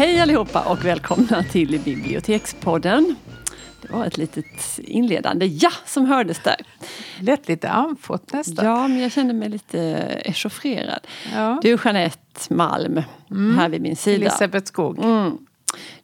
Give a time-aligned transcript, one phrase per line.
[0.00, 3.16] Hej allihopa och välkomna till Bibliotekspodden.
[3.82, 6.56] Det var ett litet inledande ja som hördes där.
[7.18, 8.66] Lät lite andfått nästan.
[8.66, 9.80] Ja, men jag kände mig lite
[10.24, 11.06] echauffrerad.
[11.34, 11.58] Ja.
[11.62, 13.02] Du Jeanette Malm,
[13.56, 14.16] här vid min sida.
[14.16, 14.98] Elisabeth Skog.
[14.98, 15.38] Mm.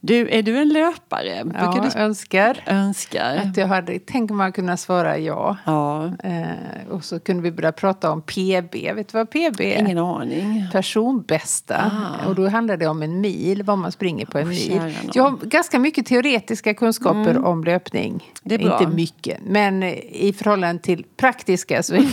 [0.01, 1.45] Du, är du en löpare?
[1.45, 3.37] Brukar Ja, du önskar önskar?
[3.45, 5.57] att jag hade, tänk om man kunde svara ja.
[5.67, 8.75] Ja, Eh, och så kunde vi börja prata om PB.
[8.95, 9.79] Vet du vad PB är?
[9.81, 10.65] ingen aning.
[10.73, 11.91] Personbästa.
[12.25, 12.29] Ah.
[12.29, 14.81] Och då handlar det om en mil, vad man springer på en Åh, mil.
[15.13, 18.09] Jag har ganska mycket teoretiska kunskaper om löpning.
[18.11, 18.21] Mm.
[18.43, 18.79] Det är bra.
[18.81, 22.07] Inte mycket, men i förhållande till praktiska så är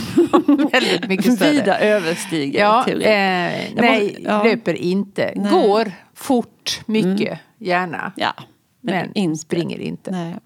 [0.46, 1.50] de väldigt mycket större.
[1.50, 3.04] Vida överstiger Ja, teori.
[3.04, 4.42] eh, nej, måste- ja.
[4.44, 5.32] löper inte.
[5.36, 5.50] Nej.
[5.52, 8.12] Går fort, mycket, gärna.
[8.16, 8.34] Ja,
[8.80, 9.38] Men, inte.
[9.38, 10.10] springer inte.
[10.10, 10.36] Nej.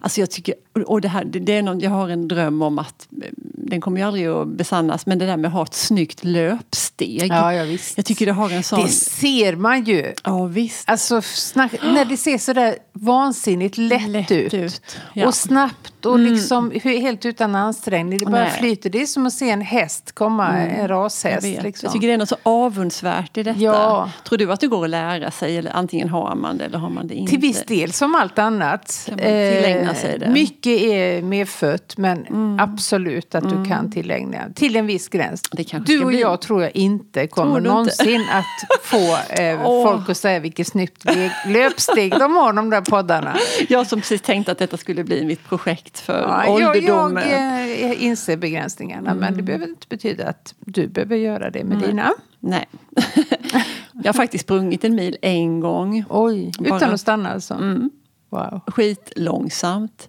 [0.00, 0.54] Alltså jag tycker,
[0.86, 3.98] och det här, det, är någon, jag har en dröm om att, eh, den kommer
[4.00, 7.26] ju aldrig att besannas, men det där med att ha ett snyggt löpsteg.
[7.30, 7.96] Ja, ja, visst.
[7.96, 8.82] Jag tycker det har en sån...
[8.82, 10.12] Det ser man ju.
[10.24, 10.88] Ja, visst.
[10.88, 14.54] Alltså snack, när det ser sådär vansinnigt lätt, Lätt ut.
[14.54, 14.82] ut,
[15.12, 15.26] ja.
[15.26, 18.18] Och snabbt och liksom hu- helt utan ansträngning.
[18.18, 18.50] Det bara Nej.
[18.58, 18.90] flyter.
[18.90, 21.44] Det är som att se en häst komma, en Jag, rashäst.
[21.46, 21.62] vet.
[21.62, 21.86] Liksom.
[21.86, 23.60] jag tycker det är något så avundsvärt i detta.
[23.60, 24.10] Ja.
[24.28, 25.56] Tror du att det går att lära sig?
[25.56, 27.30] Eller antingen har man det eller har man det inte?
[27.30, 29.04] Till viss del, som allt annat.
[29.08, 29.18] Man
[29.56, 30.24] tillägna sig det?
[30.24, 30.32] Mm.
[30.34, 32.26] Mycket är medfött, men
[32.60, 34.38] absolut att du kan tillägna.
[34.54, 35.42] Till en viss gräns.
[35.86, 36.20] Du och bli.
[36.20, 37.68] jag tror jag inte kommer du inte?
[37.70, 39.84] någonsin att få eh, Åh.
[39.92, 41.04] folk att säga vilket snyggt
[41.46, 43.36] löpsteg de har, de där poddarna.
[43.68, 47.30] Jag som precis tänkte att detta skulle bli mitt projekt för Ja, jag, ålderdomen.
[47.30, 51.78] jag eh, inser begränsningarna, men det behöver inte betyda att du behöver göra det med
[51.78, 52.12] dina.
[52.40, 52.68] Nej.
[53.92, 56.04] jag har faktiskt sprungit en mil en gång.
[56.08, 57.54] Oj, Bara- utan att stanna alltså?
[57.54, 57.90] Mm.
[58.32, 58.60] Wow.
[58.66, 60.08] skitlångsamt.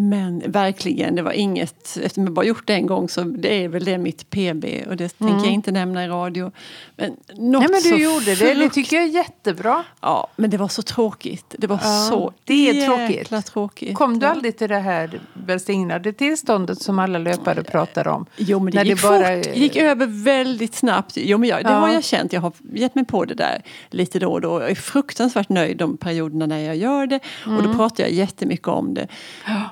[0.00, 3.68] Men verkligen, det var inget, eftersom jag bara gjort det en gång så det är
[3.68, 6.52] väl det mitt PB och det tänker jag inte nämna i radio.
[6.96, 9.84] Men, något Nej men så du gjorde det, det frukt- tycker jag är jättebra.
[10.00, 11.54] Ja, men det var så tråkigt.
[11.58, 13.46] Det var Ja, så det är tråkigt.
[13.46, 13.94] tråkigt.
[13.94, 14.32] Kom du Ja.
[14.32, 18.26] aldrig till det här välsignade tillståndet som alla löpare pratar om?
[18.36, 21.12] Jo men det När gick bara- fort, gick över väldigt snabbt.
[21.16, 21.76] Jo men jag, det Ja.
[21.78, 24.60] har jag känt, jag har gett mig på det där lite då och då.
[24.60, 27.20] Jag är fruktansvärt nöjd de perioderna när jag gör det.
[27.46, 27.66] Och Mm.
[27.66, 29.08] då pratar jag jättemycket om det.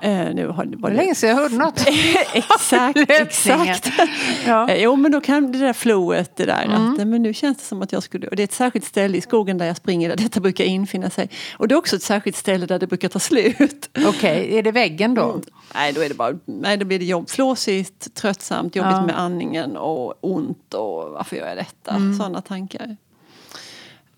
[0.02, 1.84] Eh, nu har, det Det var länge sedan jag hörde något.
[2.32, 3.88] exakt, exakt.
[4.46, 4.68] Ja.
[4.70, 6.92] Eh, Jo men då kan det där flowet, det där Mm.
[6.92, 8.84] att eh, men nu känns det som att jag skulle, och det är ett särskilt
[8.84, 11.30] ställe i skogen där jag springer där detta brukar infinna sig.
[11.58, 13.90] Och det är också ett särskilt ställe där det brukar ta slut.
[14.06, 15.24] Okej, är det väggen då?
[15.30, 15.42] Mm.
[15.74, 19.06] Nej, då är det bara, nej, då blir det jobb, flåsigt, tröttsamt, jobbigt Ja.
[19.06, 21.90] med andningen och ont och varför gör jag detta?
[21.90, 22.18] Mm.
[22.18, 22.96] Sådana tankar.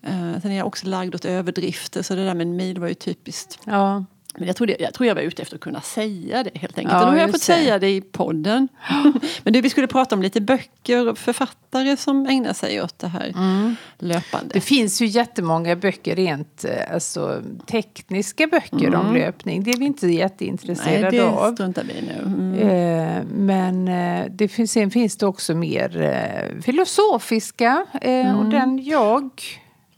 [0.07, 2.87] Uh, sen är jag också lagd åt överdrifter så det där med en mil var
[2.87, 3.59] ju typiskt.
[3.65, 4.05] Ja.
[4.39, 6.77] Men jag tror, det, jag tror jag var ute efter att kunna säga det helt
[6.77, 6.93] enkelt.
[6.93, 7.45] Ja, och nu har jag fått det.
[7.45, 8.67] säga det i podden.
[9.43, 13.07] Men du, vi skulle prata om lite böcker och författare som ägnar sig åt det
[13.07, 13.33] här
[13.99, 14.43] löpande.
[14.43, 14.51] Mm.
[14.53, 19.63] Det finns ju jättemånga böcker, rent eh, alltså, tekniska böcker om löpning.
[19.63, 21.53] Det är vi inte nej, jätteintresserade det av.
[21.53, 22.21] struntar vi nu.
[22.25, 22.53] Mm.
[22.59, 27.85] Eh, men eh, det finns, sen finns det också mer filosofiska.
[28.01, 28.37] Mm.
[28.37, 29.31] Och den jag...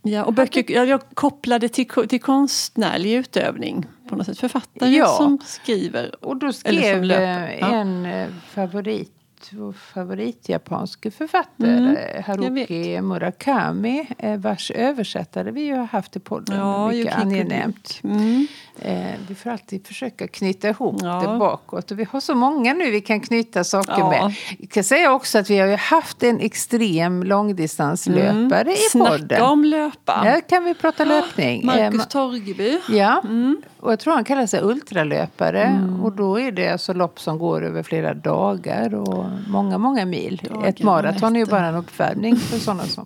[0.03, 4.39] Ja, och böcker, jag, jag kopplade till, till konstnärlig utövning på något sätt.
[4.39, 5.07] Författare Ja.
[5.07, 6.25] som skriver.
[6.25, 7.67] Och då Eller som skrev löper, eh, ja.
[7.75, 9.11] en eh, favorit,
[9.51, 16.57] vår favoritjapanske författare Mm, Haruki Murakami eh, vars översättare vi ju har haft i podden.
[16.57, 17.99] Ja, mycket angenämt.
[18.03, 18.47] Mm.
[18.81, 21.19] Eh, vi får alltid försöka knyta ihop Ja.
[21.31, 21.91] det bakåt.
[21.91, 24.09] Och vi har så många nu vi kan knyta saker Ja.
[24.09, 24.33] med.
[24.59, 29.41] Jag kan säga också att vi har ju haft en extrem långdistanslöpare i Snacka podden.
[29.41, 30.11] om löpa.
[30.13, 31.59] Här kan vi prata löpning.
[31.61, 32.79] Eh, Marcus ma- Torgeby.
[32.89, 33.61] Ja, Mm.
[33.81, 35.89] Och jag tror han kallar sig ultralöpare.
[36.03, 40.41] Och då är det alltså lopp som går över flera dagar och många, många mil.
[40.49, 43.05] Dagar Ett maraton är ju bara en uppvärmning för sådana som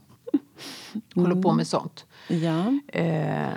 [1.16, 2.06] håller på med sånt.
[2.27, 2.80] Ja.
[2.88, 3.48] Eh,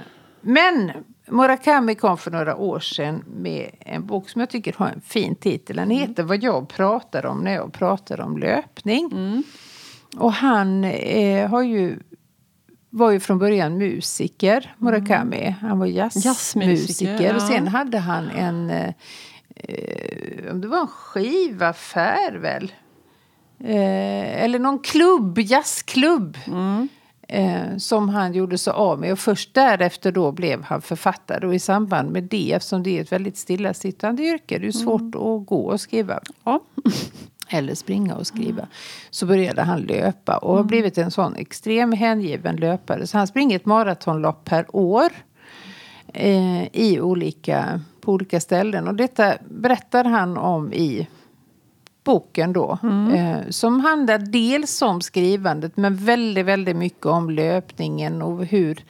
[0.40, 0.92] men
[1.30, 5.34] Murakami kom för några år sedan med en bok som jag tycker har en fin
[5.34, 5.76] titel.
[5.76, 9.10] Den heter Vad jag pratar om när jag pratar om löpning.
[10.16, 11.98] Och han eh, har ju,
[12.90, 15.56] var ju från början musiker, Murakami.
[15.60, 16.28] Han var jazzmusiker.
[16.28, 17.46] Jazzmusiker, Och ja.
[17.48, 18.94] sen hade han en, eh,
[20.50, 22.72] om det var en skivaffär väl?
[23.60, 26.38] Eh, eller någon klubb, jazzklubb.
[27.28, 29.12] Eh, som han gjorde sig av med.
[29.12, 31.46] Och först därefter då blev han författare.
[31.46, 34.72] Och i samband med det, eftersom det är ett väldigt stillasittande yrke, det är ju
[34.72, 36.20] svårt att gå och skriva.
[36.44, 36.60] Ja.
[37.48, 38.66] Eller springa och skriva.
[39.10, 43.06] Så började han löpa och har blivit en sån extrem hängiven löpare.
[43.06, 45.08] Så han springer ett maratonlopp per år.
[46.14, 48.88] Eh, i olika, på olika ställen.
[48.88, 51.08] Och detta berättar han om i
[52.04, 52.78] boken då.
[53.14, 58.84] Eh, som handlar dels om skrivandet men väldigt, väldigt mycket om löpningen och hur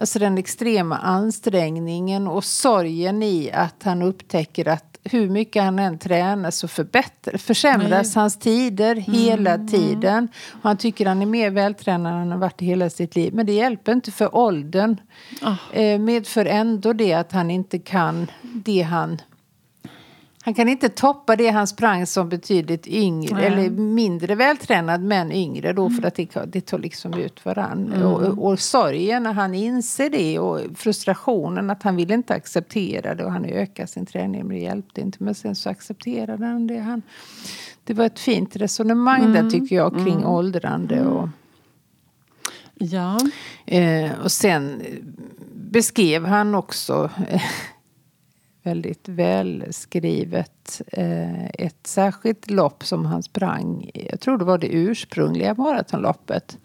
[0.00, 5.98] Alltså den extrema ansträngningen och sorgen i att han upptäcker att hur mycket han än
[5.98, 8.22] tränar så förbättrar, försämras Nej.
[8.22, 9.66] hans tider hela mm.
[9.68, 10.28] tiden.
[10.52, 13.34] Och han tycker han är mer vältränad än han har varit hela sitt liv.
[13.34, 14.96] Men det hjälper inte för åldern.
[15.42, 15.78] Oh.
[15.80, 19.20] Eh, medför ändå det att han inte kan det han
[20.42, 23.46] han kan inte toppa det han sprang som betydligt yngre Nej.
[23.46, 27.92] eller mindre vältränad men yngre då för att det, det tar liksom ut varann.
[27.92, 28.06] Mm.
[28.06, 33.24] Och, och sorgen när han inser det och frustrationen att han vill inte acceptera det
[33.24, 35.24] och han ökar sin träning men det hjälpte inte.
[35.24, 36.78] Men sen så accepterade han det.
[36.78, 37.02] Han,
[37.84, 39.32] det var ett fint resonemang mm.
[39.32, 40.26] där tycker jag kring mm.
[40.26, 41.28] åldrande och
[42.82, 43.18] Ja.
[43.66, 44.82] Eh, och sen
[45.54, 47.10] beskrev han också
[48.62, 50.82] väldigt välskrivet.
[50.86, 56.58] Eh, ett särskilt lopp som han sprang, jag tror det var det ursprungliga maratonloppet.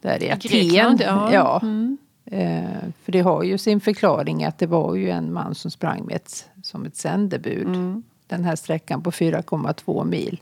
[0.00, 0.98] Där i Aten.
[1.00, 1.32] Ja.
[1.32, 1.60] ja.
[1.62, 1.98] Mm.
[2.24, 6.04] Eh, för det har ju sin förklaring att det var ju en man som sprang
[6.04, 7.66] med ett, som ett sändebud.
[7.66, 8.02] Mm.
[8.26, 10.40] Den här sträckan på 4,2 mil.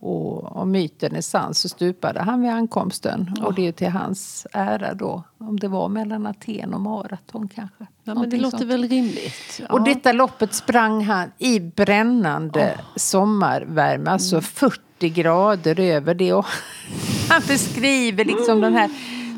[0.00, 3.34] Och om myten är sann så stupade han vid ankomsten.
[3.38, 3.44] Oh.
[3.44, 5.22] Och det är till hans ära då.
[5.38, 7.86] Om det var mellan Aten och maraton kanske.
[8.04, 8.70] Ja, men det låter sånt.
[8.70, 9.60] väl rimligt.
[9.60, 9.66] Ja.
[9.70, 12.84] Och detta loppet sprang han i brännande oh.
[12.96, 14.10] sommarvärme.
[14.10, 14.42] Alltså mm.
[14.42, 16.32] 40 grader över det.
[16.32, 16.46] Och
[17.28, 18.90] han beskriver liksom den här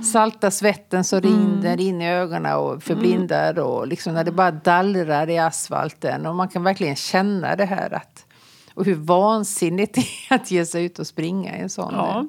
[0.05, 1.33] salta svetten som mm.
[1.33, 3.59] rinner in i ögonen och förblindar.
[3.59, 6.27] Och liksom när det bara dallrar i asfalten.
[6.27, 8.27] Och man kan verkligen känna det här att
[8.75, 10.01] och hur vansinnigt det
[10.31, 12.19] är att ge sig ut och springa i en sån ja.
[12.19, 12.25] Eh,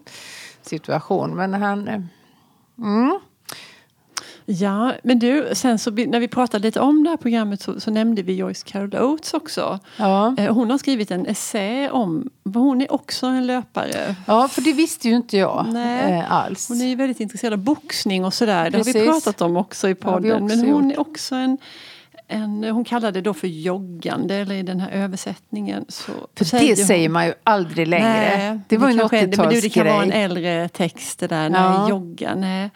[0.61, 1.35] situation.
[1.35, 1.87] Men han...
[1.87, 2.01] Eh,
[2.77, 3.19] mm.
[4.45, 7.91] Ja, men du, sen så när vi pratade lite om det här programmet så, så
[7.91, 9.79] nämnde vi Joyce Carol Oates också.
[9.97, 10.35] Ja.
[10.37, 14.15] Eh, hon har skrivit en essä om, hon är också en löpare.
[14.27, 16.25] Ja, för det visste ju inte jag Nej.
[16.29, 16.69] alls.
[16.69, 18.69] Hon är ju väldigt intresserad av boxning och sådär.
[18.69, 20.43] Det har vi pratat om också i podden.
[20.43, 20.97] Också men hon gjort.
[20.97, 21.57] är också en
[22.31, 25.85] en, hon kallade det då för joggande, eller i den här översättningen.
[25.87, 28.37] Så för det hon, säger man ju aldrig längre.
[28.37, 29.61] Nej, det var ju en 80-talsgrej.
[29.61, 31.89] Det kan vara en äldre text det där, nej, ja.
[31.89, 32.69] jogga, nej.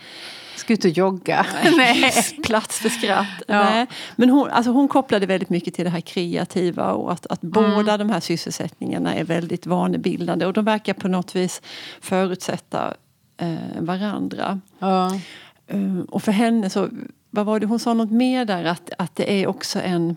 [0.55, 1.45] Ska ut och jogga.
[1.77, 2.11] Nej,
[2.43, 3.27] plats för skratt.
[3.47, 3.63] Ja.
[3.63, 3.87] Nej.
[4.15, 7.51] Men hon, alltså hon kopplade väldigt mycket till det här kreativa och att, att mm.
[7.53, 11.61] båda de här sysselsättningarna är väldigt vanebildande och de verkar på något vis
[12.01, 12.93] förutsätta
[13.37, 14.59] eh, varandra.
[14.79, 15.19] Ja.
[15.67, 16.89] Um, och för henne så
[17.35, 20.15] vad var det hon sa något mer där att, att det är också en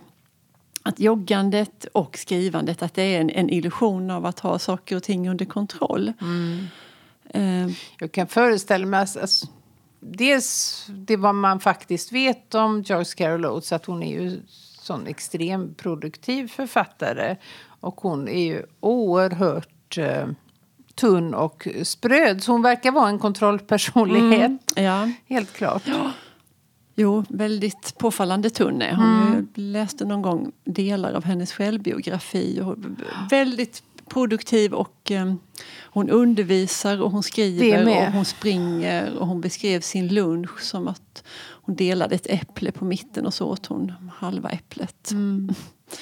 [0.82, 5.02] att joggandet och skrivandet att det är en, en illusion av att ha saker och
[5.02, 6.12] ting under kontroll.
[6.20, 6.66] Mm.
[7.34, 9.46] Uh, Jag kan föreställa mig alltså,
[10.00, 14.40] dels det vad man faktiskt vet om Joyce Carol Oates att hon är ju
[14.80, 17.36] sån extremproduktiv författare
[17.80, 20.26] och hon är ju oerhört uh,
[20.94, 22.42] tunn och spröd.
[22.42, 24.76] Så hon verkar vara en kontrollpersonlighet.
[24.76, 25.10] Mm, ja.
[25.26, 25.82] Helt klart.
[25.84, 26.12] Ja.
[27.00, 29.06] Jo, väldigt påfallande tunn är hon.
[29.06, 29.32] Mm.
[29.32, 32.60] Jag läste någon gång delar av hennes självbiografi.
[32.60, 32.76] Och
[33.30, 35.38] väldigt produktiv och um,
[35.82, 41.24] hon undervisar och hon skriver och hon springer och hon beskrev sin lunch som att
[41.50, 45.10] hon delade ett äpple på mitten och så åt hon halva äpplet.
[45.10, 45.54] Mm.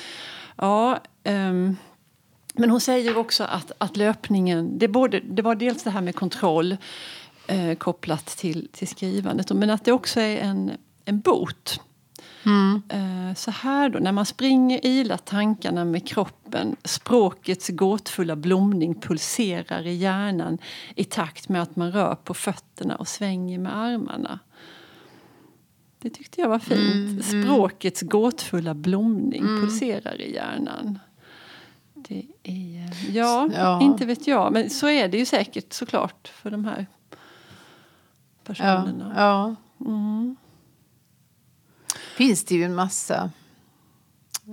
[0.57, 1.77] ja, um,
[2.55, 6.15] men hon säger också att, att löpningen, det, både, det var dels det här med
[6.15, 6.77] kontroll
[7.47, 10.71] eh, kopplat till, till skrivandet men att det också är en,
[11.07, 11.81] en bot.
[12.47, 12.83] Mm.
[12.89, 16.77] Eh, så här då, när man springer ilar tankarna med kroppen.
[16.85, 20.59] Språkets gåtfulla blomning pulserar i hjärnan
[20.95, 24.39] i takt med att man rör på fötterna och svänger med armarna.
[25.99, 26.95] Det tyckte jag var fint.
[26.95, 27.23] Mm, mm.
[27.23, 29.61] Språkets gåtfulla blomning mm.
[29.61, 30.99] pulserar i hjärnan.
[31.95, 34.53] Det är, ja, ja, inte vet jag.
[34.53, 36.87] Men så är det ju säkert såklart för de här
[38.45, 39.13] personerna.
[39.17, 39.87] Ja, ja.
[39.87, 40.37] Mm
[42.17, 43.31] finns det ju en massa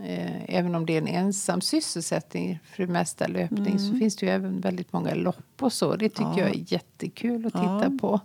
[0.04, 3.80] eh, även om det är en ensam sysselsättning för det mesta löpning mm.
[3.80, 5.96] så finns det ju även väldigt många lopp och så.
[5.96, 6.40] Det tycker ja.
[6.40, 7.98] jag är jättekul att titta ja.
[8.02, 8.20] på.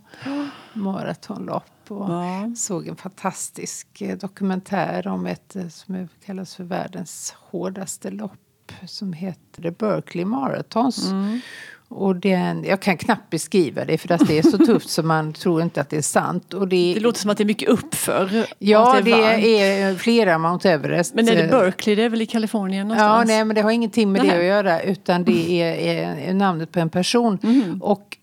[0.73, 1.91] Maratonlopp.
[1.91, 2.51] Och ja.
[2.55, 9.13] såg en fantastisk eh, dokumentär om ett eh, som kallas för världens hårdaste lopp som
[9.13, 11.07] heter Berkeley Marathons.
[11.11, 11.39] Mm.
[11.89, 15.33] Och den, jag kan knappt beskriva det för att det är så tufft så man
[15.33, 16.53] tror inte att det är sant.
[16.53, 18.45] Och det, det låter som att det är mycket uppför.
[18.59, 21.15] Ja, det, är, det är, flera Mount Everest.
[21.15, 21.95] Men är det Berkeley?
[21.95, 23.29] Det är väl i Kalifornien någonstans?
[23.29, 24.33] Ja, nej, men det har ingenting med Nähe.
[24.33, 27.37] det att göra utan det är, är, namnet på en person.
[27.43, 27.81] Mm.
[27.81, 28.17] Och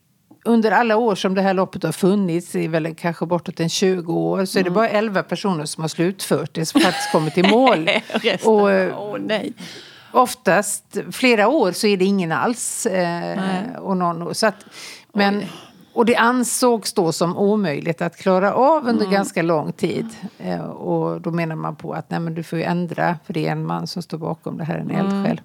[0.45, 4.13] under alla år som det här loppet har funnits, i väl kanske bortåt en 20
[4.13, 4.75] år, så är det mm.
[4.75, 7.91] bara 11 personer som har slutfört det, som faktiskt kommit till mål.
[8.45, 9.53] och, oh, nej
[10.13, 12.87] oftast flera år så är det ingen alls.
[12.87, 14.65] Eh, och någon, så att,
[15.13, 15.45] men,
[15.93, 20.07] och det ansågs då som omöjligt att klara av under ganska lång tid.
[20.39, 23.47] Eh, och då menar man på att nej, men du får ju ändra, för det
[23.47, 25.41] är en man som står bakom det här, en eldsjäl.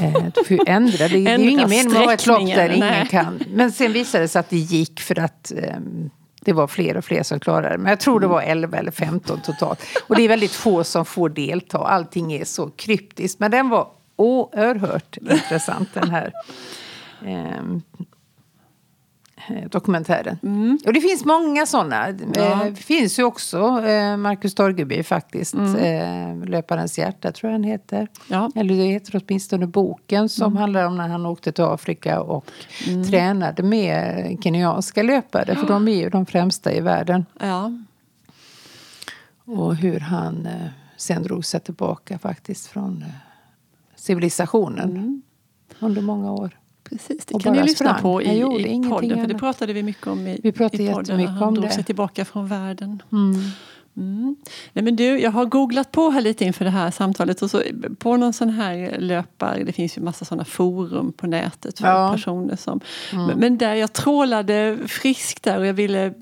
[0.00, 2.26] Eh, du får ju ändra, det, det är ju ingen mening med att ha ett
[2.26, 3.08] lopp där sträckningen, ingen nej.
[3.08, 3.42] kan.
[3.48, 7.04] Men sen visade det sig att det gick för att ehm, det var fler och
[7.04, 7.78] fler som klarade det.
[7.78, 9.80] Men jag tror det var 11 eller 15 totalt.
[10.08, 11.78] Och det är väldigt få som får delta.
[11.78, 13.40] Allting är så kryptiskt.
[13.40, 16.32] Men den var oerhört intressant den här
[17.26, 17.82] ehm,
[19.48, 20.38] eh, dokumentären.
[20.86, 22.08] Och det finns många sådana.
[22.08, 22.14] Eh,
[22.64, 25.54] Det finns ju också eh, Marcus Torgeby faktiskt.
[25.54, 28.08] Eh, Löparens hjärta tror jag den heter.
[28.28, 28.50] Ja.
[28.54, 32.50] Eller det heter åtminstone boken som handlar om när han åkte till Afrika och
[33.10, 35.54] tränade med kenyanska löpare.
[35.56, 37.26] För de är ju de främsta i världen.
[37.40, 37.72] Ja.
[39.44, 40.48] Och hur han
[40.96, 43.04] sen drog sig tillbaka faktiskt från
[43.96, 45.22] civilisationen.
[45.80, 46.58] Under många år.
[46.90, 48.02] Precis, det kan ni lyssna sprang.
[48.02, 49.08] på i, i podden.
[49.10, 49.38] För det annat.
[49.38, 51.16] pratade vi mycket om i, Vi pratade i podden.
[51.18, 51.70] när han drog det.
[51.72, 53.02] sig tillbaka från världen.
[53.12, 53.34] Mm.
[54.72, 57.42] Nej, men du, jag har googlat på här lite inför det här samtalet.
[57.42, 57.62] Och så
[57.98, 62.04] på någon sån här löpare, det finns ju massa såna forum på nätet för Ja.
[62.04, 62.12] Mm.
[62.16, 62.80] personer som...
[63.12, 66.14] Men, men där jag trålade friskt där och jag ville...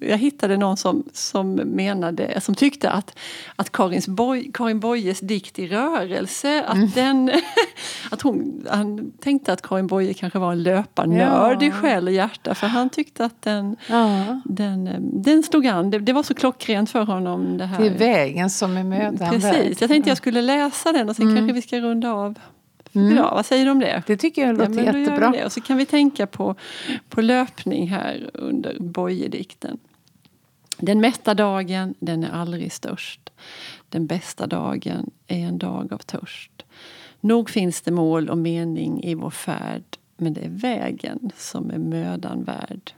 [0.00, 3.18] Jag hittade någon som, som menade, som tyckte att,
[3.56, 6.90] att Karins Boy, Karin Boyes dikt i rörelse, att Mm.
[6.94, 7.30] den...
[8.10, 11.72] att hon, han tänkte att Karin Boye kanske var en löparnörd i Ja.
[11.72, 14.40] själ och hjärta för han tyckte att den, Ja.
[14.44, 15.90] den, eh, den slog an.
[15.90, 17.58] Det, det var så klockrent för honom.
[17.58, 17.80] Det, här.
[17.80, 21.36] Det är vägen som är mödan Precis, jag tänkte jag skulle läsa den och sen
[21.36, 22.34] kanske vi ska runda av
[22.92, 23.30] för idag.
[23.34, 24.02] Vad säger du om det?
[24.06, 25.44] Det tycker jag låter vi jättebra.
[25.44, 26.54] Och så kan vi tänka på,
[27.08, 29.78] på löpning här under Bojedikten.
[30.78, 33.30] Den mätta dagen, den är aldrig störst.
[33.88, 36.64] Den bästa dagen är en dag av törst.
[37.20, 41.78] Nog finns det mål och mening i vår färd men det är vägen som är
[41.78, 42.92] mödan värd.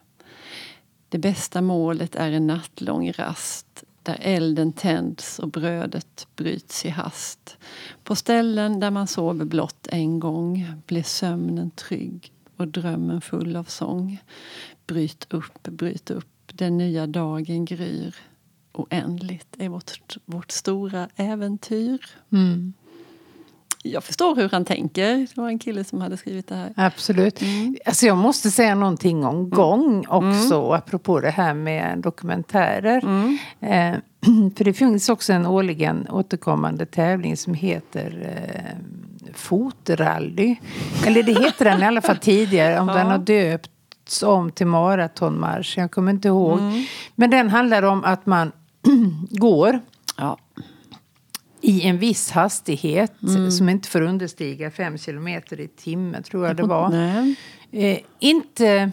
[1.08, 7.58] Det bästa målet är en nattlång rast där elden tänds och brödet bryts i hast.
[8.04, 13.64] På ställen där man sover blott en gång blir sömnen trygg och drömmen full av
[13.64, 14.22] sång.
[14.86, 18.14] Bryt upp, bryt upp, den nya dagen gryr.
[18.72, 21.98] Oändligt är vårt, vårt stora äventyr.
[22.32, 22.72] Mm.
[23.82, 25.16] Jag förstår hur han tänker.
[25.16, 26.72] Det var en kille som hade skrivit det här.
[26.76, 27.40] Absolut.
[27.86, 33.04] Alltså jag måste säga någonting om gång också, apropå det här med dokumentärer.
[33.60, 33.94] Eh,
[34.56, 38.76] för det finns också en årligen återkommande tävling som heter eh,
[39.34, 40.56] Fotrally.
[41.06, 43.18] Eller det heter den i alla fall tidigare, om den har
[44.10, 45.78] döpts om till maratonmarsch.
[45.78, 46.58] Jag kommer inte ihåg.
[47.14, 48.52] Men den handlar om att man
[49.30, 49.80] går
[50.16, 50.38] Ja.
[51.60, 53.12] i en viss hastighet
[53.58, 56.92] som inte får understiga 5 kilometer i timmen, tror jag det var.
[57.72, 58.90] Eh, inte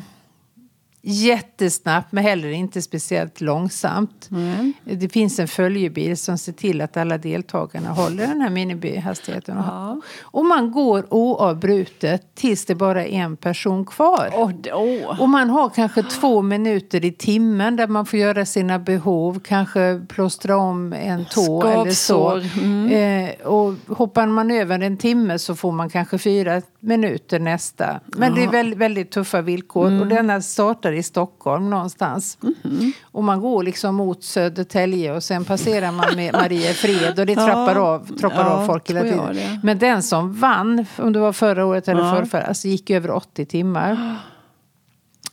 [1.01, 4.27] jättesnabbt, men heller inte speciellt långsamt.
[4.29, 4.73] Nej.
[4.83, 9.57] Det finns en följebil som ser till att alla deltagarna håller den här minimihastigheten.
[9.57, 10.01] Ja.
[10.21, 14.53] Och man går oavbrutet tills det bara är en person kvar.
[14.61, 15.21] Det- åh.
[15.21, 19.39] Och man har kanske två minuter i timmen där man får göra sina behov.
[19.43, 22.41] Kanske plåstra om en tå eller så.
[22.59, 22.91] Mm.
[22.91, 27.99] Eh, och hoppar man över en timme så får man kanske fyra minuter nästa.
[28.05, 29.87] Men det är väldigt, väldigt tuffa villkor.
[29.87, 30.01] Mm.
[30.01, 32.37] Och denna startar i Stockholm någonstans.
[32.41, 32.91] Mm-hmm.
[33.11, 37.35] Och man går liksom mot Södertälje och sen passerar man med Maria Fred och det
[37.35, 39.59] trappar av, trappar ja, av folk hela tiden.
[39.63, 42.15] Men den som vann, om det var förra året eller Ja.
[42.15, 44.15] förrförra, alltså gick över 80 timmar.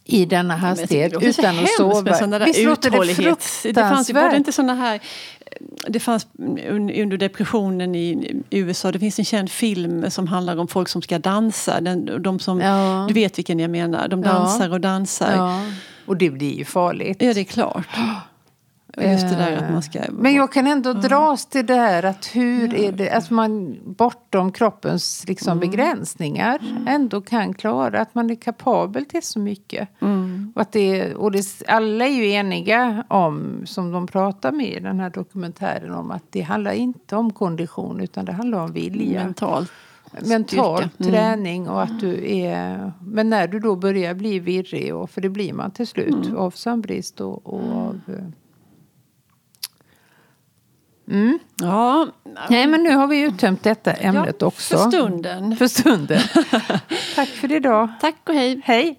[0.06, 2.14] I denna hastighet utan att sova.
[2.14, 3.62] Sådana Visst låter det uthållighets...
[3.62, 4.36] Det fanns, det fruktansvärt?
[4.36, 5.00] inte såna här...
[5.88, 10.68] Det fanns un- under depressionen i USA, det finns en känd film som handlar om
[10.68, 11.80] folk som ska dansa.
[11.80, 13.04] Den, de som, Ja.
[13.08, 14.08] Du vet vilken jag menar.
[14.08, 14.28] De Ja.
[14.32, 15.30] dansar och dansar.
[15.36, 15.72] Ja, Ja.
[16.06, 17.18] Och det blir ju farligt.
[17.18, 17.86] det är klart.
[18.96, 20.00] Just det där att man ska...
[20.10, 24.52] Men jag kan ändå dras till det här att hur är det, att man bortom
[24.52, 25.70] kroppens liksom Mm.
[25.70, 26.58] begränsningar
[26.88, 29.88] ändå kan klara att man är kapabel till så mycket.
[30.00, 30.52] Mm.
[30.54, 34.80] Och, att det, och det, alla är ju eniga om, som de pratar med i
[34.80, 39.24] den här dokumentären, om att det handlar inte om kondition utan det handlar om vilja.
[39.24, 39.70] Mentalt.
[40.26, 40.82] mental.
[40.98, 41.12] Mm.
[41.12, 42.92] träning och att du är...
[43.06, 46.36] Men när du då börjar bli virrig, och, för det blir man till slut Mm.
[46.36, 48.00] av sömnbrist och, och av...
[51.08, 51.38] Mm.
[51.60, 52.08] Ja,
[52.50, 54.78] Nej, men nu har vi uttömt detta ämnet ja, också.
[54.78, 55.56] för stunden.
[55.56, 56.20] För stunden.
[57.14, 57.88] Tack för idag.
[58.00, 58.60] Tack och hej.
[58.64, 58.98] Hej!